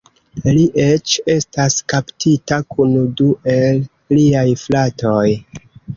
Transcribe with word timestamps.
Li 0.55 0.61
eĉ 0.83 1.17
estas 1.33 1.75
kaptita 1.93 2.59
kun 2.77 2.95
du 3.21 3.27
el 3.57 3.81
liaj 4.19 4.47
fratoj. 4.63 5.25